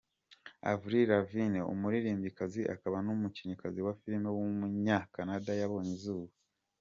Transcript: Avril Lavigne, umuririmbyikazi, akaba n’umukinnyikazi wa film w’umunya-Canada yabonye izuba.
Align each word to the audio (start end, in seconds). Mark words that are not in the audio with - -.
Avril 0.73 1.05
Lavigne, 1.11 1.59
umuririmbyikazi, 1.73 2.61
akaba 2.73 2.97
n’umukinnyikazi 3.05 3.79
wa 3.85 3.93
film 4.01 4.25
w’umunya-Canada 4.37 5.51
yabonye 5.61 5.93
izuba. 5.99 6.33